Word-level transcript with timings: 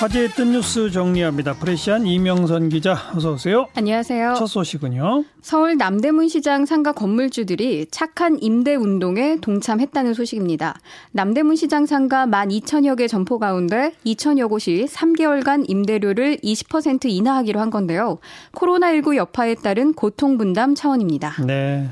화제했던 0.00 0.52
뉴스 0.52 0.90
정리합니다. 0.90 1.52
프레시안 1.56 2.06
이명선 2.06 2.70
기자 2.70 2.96
어서 3.14 3.32
오세요. 3.34 3.66
안녕하세요. 3.74 4.32
첫 4.38 4.46
소식은요. 4.46 5.24
서울 5.42 5.76
남대문 5.76 6.28
시장 6.28 6.64
상가 6.64 6.92
건물주들이 6.92 7.84
착한 7.90 8.38
임대 8.40 8.74
운동에 8.76 9.36
동참했다는 9.42 10.14
소식입니다. 10.14 10.80
남대문 11.12 11.54
시장 11.56 11.84
상가 11.84 12.24
12,000여 12.24 12.96
개 12.96 13.08
점포 13.08 13.38
가운데 13.38 13.92
2,000여 14.06 14.48
곳이 14.48 14.86
3개월간 14.88 15.66
임대료를 15.68 16.38
20% 16.38 17.04
인하하기로 17.04 17.60
한 17.60 17.68
건데요. 17.68 18.20
코로나19 18.52 19.16
여파에 19.16 19.56
따른 19.56 19.92
고통 19.92 20.38
분담 20.38 20.74
차원입니다. 20.74 21.44
네. 21.44 21.90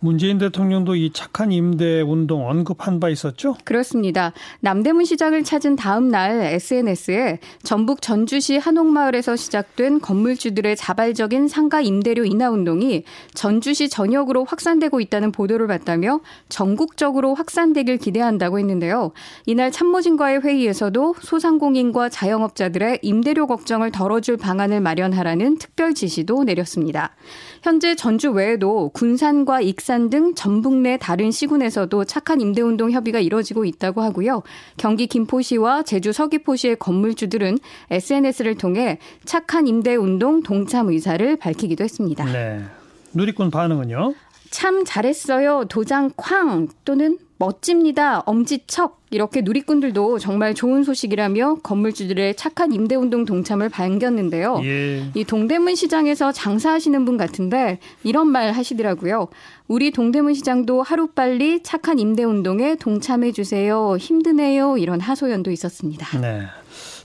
문재인 0.00 0.38
대통령도 0.38 0.94
이 0.94 1.10
착한 1.12 1.50
임대 1.50 2.00
운동 2.02 2.48
언급한 2.48 3.00
바 3.00 3.08
있었죠? 3.08 3.56
그렇습니다. 3.64 4.32
남대문 4.60 5.04
시장을 5.04 5.42
찾은 5.42 5.74
다음 5.74 6.08
날 6.08 6.40
SNS에 6.40 7.40
전북 7.64 8.00
전주시 8.00 8.58
한옥마을에서 8.58 9.34
시작된 9.34 10.00
건물주들의 10.00 10.76
자발적인 10.76 11.48
상가 11.48 11.80
임대료 11.80 12.24
인하 12.24 12.48
운동이 12.48 13.02
전주시 13.34 13.88
전역으로 13.88 14.44
확산되고 14.44 15.00
있다는 15.00 15.32
보도를 15.32 15.66
봤다며 15.66 16.20
전국적으로 16.48 17.34
확산되길 17.34 17.96
기대한다고 17.96 18.60
했는데요. 18.60 19.10
이날 19.46 19.72
참모진과의 19.72 20.42
회의에서도 20.42 21.16
소상공인과 21.20 22.08
자영업자들의 22.10 23.00
임대료 23.02 23.48
걱정을 23.48 23.90
덜어줄 23.90 24.36
방안을 24.36 24.80
마련하라는 24.80 25.58
특별 25.58 25.92
지시도 25.92 26.44
내렸습니다. 26.44 27.16
현재 27.62 27.96
전주 27.96 28.30
외에도 28.30 28.90
군산과 28.90 29.60
익산 29.62 29.87
등 30.10 30.34
전북 30.34 30.74
내 30.74 30.98
다른 30.98 31.30
시군에서도 31.30 32.04
착한 32.04 32.40
임대운동 32.40 32.90
협의가 32.90 33.20
이뤄지고 33.20 33.64
있다고 33.64 34.02
하고요. 34.02 34.42
경기 34.76 35.06
김포시와 35.06 35.82
제주 35.82 36.12
서귀포시의 36.12 36.76
건물주들은 36.76 37.58
SNS를 37.90 38.56
통해 38.56 38.98
착한 39.24 39.66
임대운동 39.66 40.42
동참 40.42 40.90
의사를 40.90 41.36
밝히기도 41.36 41.84
했습니다. 41.84 42.24
네. 42.26 42.62
누리꾼 43.14 43.50
반응은요? 43.50 44.14
참 44.50 44.84
잘했어요. 44.84 45.64
도장 45.68 46.10
쾅 46.16 46.68
또는 46.84 47.18
멋집니다. 47.38 48.20
엄지척. 48.20 48.97
이렇게 49.10 49.40
누리꾼들도 49.40 50.18
정말 50.18 50.54
좋은 50.54 50.84
소식이라며 50.84 51.56
건물주들의 51.62 52.36
착한 52.36 52.72
임대운동 52.72 53.24
동참을 53.24 53.68
반겼는데요. 53.68 54.60
예. 54.64 55.10
이 55.14 55.24
동대문 55.24 55.74
시장에서 55.74 56.32
장사하시는 56.32 57.04
분 57.04 57.16
같은데 57.16 57.78
이런 58.04 58.28
말 58.28 58.52
하시더라고요. 58.52 59.28
우리 59.66 59.90
동대문 59.90 60.34
시장도 60.34 60.82
하루빨리 60.82 61.62
착한 61.62 61.98
임대운동에 61.98 62.76
동참해 62.76 63.32
주세요. 63.32 63.96
힘드네요. 63.98 64.78
이런 64.78 65.00
하소연도 65.00 65.50
있었습니다. 65.50 66.18
네. 66.20 66.42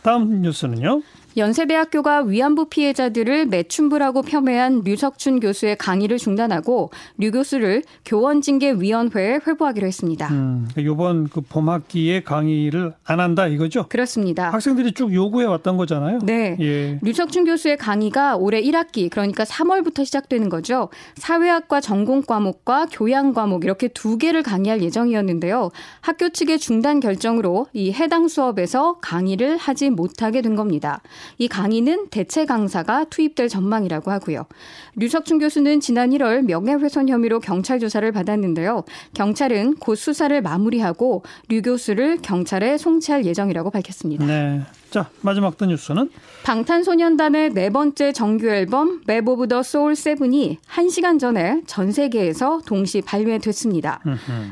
다음 0.02 0.42
뉴스는요? 0.42 1.02
연세대학교가 1.36 2.22
위안부 2.22 2.66
피해자들을 2.66 3.48
매춘부라고 3.48 4.22
폄훼한 4.22 4.84
류석춘 4.86 5.39
교수의 5.39 5.78
강의를 5.78 6.17
중단하고 6.17 6.92
류 7.17 7.31
교수를 7.31 7.84
교원징계위원회에 8.06 9.39
회부하기로 9.48 9.88
했습니다. 9.88 10.28
음, 10.30 10.67
이번 10.78 11.28
그 11.28 11.42
봄학기에 11.42 12.23
강의를 12.23 12.94
안 13.04 13.20
한다 13.20 13.48
이거죠? 13.48 13.88
그렇습니다. 13.89 14.52
학생들이 14.52 14.94
쭉 14.94 15.14
요구해 15.14 15.45
왔던 15.45 15.78
거잖아요. 15.78 16.20
네. 16.23 16.56
예. 16.59 17.00
류석춘 17.02 17.45
교수의 17.45 17.78
강의가 17.78 18.36
올해 18.36 18.61
1학기 18.61 19.09
그러니까 19.09 19.44
3월부터 19.44 20.06
시작되는 20.06 20.50
거죠. 20.50 20.89
사회학과 21.16 21.81
전공 21.81 22.22
과목과 22.22 22.88
교양 22.92 23.34
과목 23.34 23.64
이렇게 23.64 23.88
두 23.88 24.17
개를 24.17 24.44
강의할 24.44 24.81
예정이었는데요. 24.84 25.72
학교 26.02 26.30
측의 26.30 26.59
중단 26.59 27.00
결정으로 27.00 27.67
이 27.73 27.92
해당 27.92 28.28
수업에서 28.28 28.98
강의를 29.02 29.58
하지 29.58 29.89
못하게 29.89 30.42
된 30.42 30.56
겁니다. 30.56 31.02
이 31.38 31.48
강의는 31.48 32.08
대체 32.10 32.46
강사가 32.46 33.06
투입될 33.06 33.50
전망이라고 33.50 34.12
하고요. 34.12 34.46
류석춘 34.96 35.40
교수는 35.40 35.80
지난 35.80 36.12
1월 36.12 36.44
명예훼손 36.44 37.10
혐의로 37.10 37.40
경찰 37.40 37.80
조사를 37.80 38.11
받았는데요. 38.11 38.84
경찰은 39.14 39.76
곧 39.76 39.95
수사를 39.95 40.39
마무리하고 40.42 41.23
류 41.50 41.62
교수를 41.62 42.20
경찰에 42.22 42.78
송치할 42.78 43.26
예정이라고 43.26 43.70
밝혔습니다. 43.72 44.26
네. 44.26 44.62
자, 44.93 45.09
마지막 45.21 45.58
또 45.58 45.65
뉴스는 45.65 46.11
방탄소년단의 46.43 47.55
네 47.55 47.71
번째 47.71 48.11
정규 48.11 48.48
앨범 48.48 49.02
Map 49.08 49.27
of 49.27 49.48
the 49.48 49.64
Soul 49.64 49.95
Seven이 49.95 50.60
1시간 50.70 51.20
전에 51.20 51.64
전 51.65 51.92
세계에서 51.92 52.61
동시 52.67 53.02
발매됐습니다. 53.02 54.02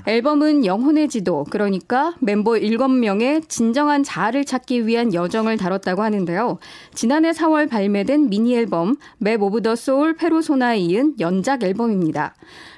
앨범은 0.07 0.65
영혼의 0.65 1.09
지도, 1.09 1.45
그러니까 1.51 2.15
멤버 2.21 2.53
7명의 2.53 3.47
진정한 3.49 4.01
자아를 4.01 4.43
찾기 4.43 4.87
위한 4.87 5.13
여정을 5.13 5.57
다뤘다고 5.57 6.01
하는데요. 6.01 6.57
지난해 6.95 7.33
4월 7.33 7.69
발매된 7.69 8.31
미니 8.31 8.55
앨범 8.55 8.95
Map 9.19 9.43
of 9.43 9.61
the 9.61 9.75
Soul 9.75 10.15
Persona에 10.15 10.79
이은 10.79 11.19
연작 11.19 11.61
앨범입니다. 11.61 12.33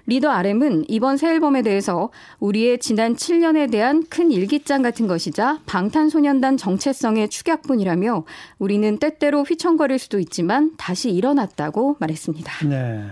리더 0.05 0.29
RM은 0.29 0.85
이번 0.89 1.17
새 1.17 1.29
앨범에 1.29 1.61
대해서 1.61 2.09
우리의 2.39 2.79
지난 2.79 3.15
7년에 3.15 3.71
대한 3.71 4.03
큰 4.09 4.31
일기장 4.31 4.81
같은 4.81 5.07
것이자 5.07 5.59
방탄소년단 5.65 6.57
정체성의 6.57 7.29
축약본이라며 7.29 8.25
우리는 8.59 8.97
때때로 8.97 9.43
휘청거릴 9.43 9.99
수도 9.99 10.19
있지만 10.19 10.71
다시 10.77 11.09
일어났다고 11.11 11.97
말했습니다. 11.99 12.67
네. 12.67 13.05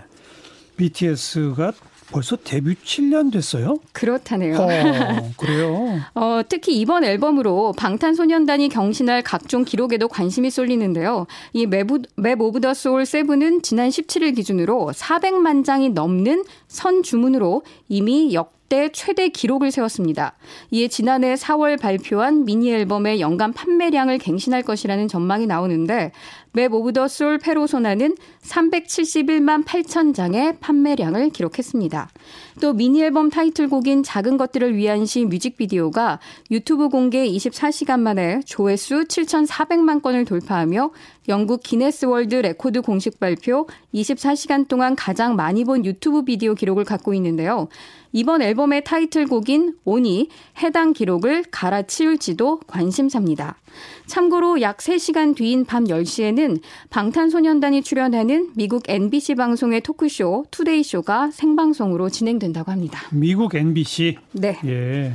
BTS가 0.75 1.73
벌써 2.11 2.35
데뷔 2.35 2.75
7년 2.75 3.31
됐어요? 3.31 3.79
그렇다네요. 3.93 4.57
어, 4.57 5.31
그래요. 5.37 5.99
어, 6.13 6.41
특히 6.47 6.79
이번 6.79 7.03
앨범으로 7.03 7.73
방탄소년단이 7.77 8.69
경신할 8.69 9.23
각종 9.23 9.63
기록에도 9.63 10.07
관심이 10.07 10.49
쏠리는데요. 10.49 11.27
이 11.53 11.65
Map, 11.65 11.87
Map 12.15 12.41
of 12.41 12.61
the 12.61 12.73
Soul 12.73 13.05
Seven은 13.05 13.61
지난 13.61 13.89
17일 13.89 14.35
기준으로 14.35 14.91
400만 14.93 15.65
장이 15.65 15.89
넘는 15.89 16.43
선 16.67 17.03
주문으로 17.03 17.63
이미 17.87 18.33
역 18.33 18.60
역대 18.71 18.87
최대 18.93 19.27
기록을 19.27 19.69
세웠습니다. 19.69 20.33
이에 20.71 20.87
지난해 20.87 21.35
4월 21.35 21.77
발표한 21.77 22.45
미니 22.45 22.71
앨범의 22.71 23.19
연간 23.19 23.51
판매량을 23.51 24.17
갱신할 24.17 24.63
것이라는 24.63 25.09
전망이 25.09 25.45
나오는데 25.45 26.13
Map 26.53 26.73
of 26.73 26.93
the 26.93 27.05
Soul 27.05 27.37
Persona는 27.37 28.15
371만 28.43 29.65
8천 29.65 30.13
장의 30.13 30.57
판매량을 30.59 31.31
기록했습니다. 31.31 32.09
또 32.61 32.73
미니 32.73 33.01
앨범 33.01 33.29
타이틀곡인 33.29 34.03
작은 34.03 34.37
것들을 34.37 34.75
위한 34.75 35.05
시 35.05 35.25
뮤직비디오가 35.25 36.19
유튜브 36.49 36.87
공개 36.87 37.27
24시간 37.27 37.99
만에 37.99 38.39
조회수 38.45 39.05
7,400만 39.05 40.01
건을 40.01 40.23
돌파하며 40.23 40.91
영국 41.27 41.61
Guinness 41.63 42.05
World 42.05 42.35
Record 42.35 42.81
공식 42.81 43.19
발표 43.19 43.67
24시간 43.93 44.67
동안 44.67 44.95
가장 44.95 45.35
많이 45.35 45.63
본 45.63 45.85
유튜브 45.85 46.23
비디오 46.23 46.55
기록을 46.55 46.83
갖고 46.83 47.13
있는데요. 47.13 47.67
이번 48.13 48.41
앨범의 48.41 48.83
타이틀곡인 48.83 49.75
ON이 49.85 50.29
해당 50.61 50.93
기록을 50.93 51.45
갈아치울지도 51.49 52.61
관심사입니다. 52.67 53.57
참고로 54.05 54.61
약 54.61 54.77
3시간 54.77 55.35
뒤인 55.35 55.65
밤 55.65 55.85
10시에는 55.85 56.59
방탄소년단이 56.89 57.83
출연하는 57.83 58.51
미국 58.55 58.83
NBC 58.87 59.35
방송의 59.35 59.81
토크쇼 59.81 60.45
Today 60.51 60.83
Show가 60.83 61.31
생방송으로 61.31 62.09
진행된다고 62.09 62.71
합니다. 62.71 63.01
미국 63.11 63.55
NBC? 63.55 64.17
네. 64.33 64.59
예. 64.65 65.13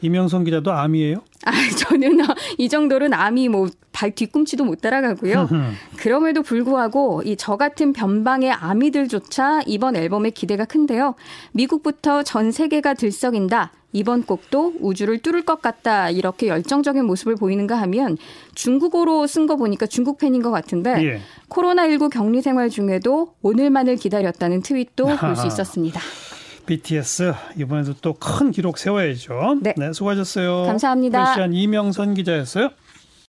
이명선 0.00 0.44
기자도 0.44 0.72
아미예요? 0.72 1.22
아, 1.44 1.52
저는 1.78 2.18
이 2.58 2.68
정도는 2.68 3.12
아미 3.12 3.48
뭐 3.48 3.68
발 3.92 4.10
뒤꿈치도 4.10 4.64
못 4.64 4.80
따라가고요. 4.80 5.48
그럼에도 6.02 6.42
불구하고 6.42 7.22
이 7.24 7.36
저 7.36 7.56
같은 7.56 7.92
변방의 7.92 8.50
아미들조차 8.52 9.62
이번 9.66 9.96
앨범에 9.96 10.30
기대가 10.30 10.64
큰데요. 10.64 11.14
미국부터 11.52 12.22
전 12.24 12.50
세계가 12.52 12.94
들썩인다. 12.94 13.72
이번 13.92 14.22
곡도 14.24 14.74
우주를 14.80 15.18
뚫을 15.18 15.42
것 15.44 15.60
같다. 15.60 16.08
이렇게 16.10 16.48
열정적인 16.48 17.04
모습을 17.04 17.36
보이는가 17.36 17.76
하면 17.82 18.16
중국어로 18.54 19.26
쓴 19.26 19.46
거 19.46 19.56
보니까 19.56 19.86
중국 19.86 20.18
팬인 20.18 20.42
것 20.42 20.50
같은데 20.50 20.90
예. 21.04 21.20
코로나19 21.48 22.10
격리 22.10 22.42
생활 22.42 22.68
중에도 22.70 23.34
오늘만을 23.42 23.96
기다렸다는 23.96 24.62
트윗도 24.62 25.04
볼 25.18 25.36
수 25.36 25.46
있었습니다. 25.46 26.00
BTS 26.66 27.34
이번에도 27.58 27.94
또 27.94 28.14
큰 28.14 28.50
기록 28.50 28.78
세워야죠. 28.78 29.58
네. 29.62 29.74
수고하셨어요. 29.92 30.64
감사합니다. 30.66 31.18
러시안 31.30 31.52
이명선 31.54 32.14
기자였어요. 32.14 32.70